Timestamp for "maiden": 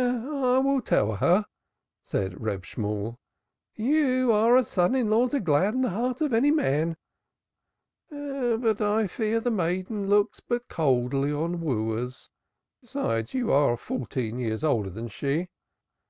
9.50-10.08